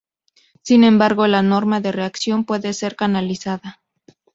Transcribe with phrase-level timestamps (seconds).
[0.63, 3.83] Sin embargo, la norma de reacción puede ser canalizada.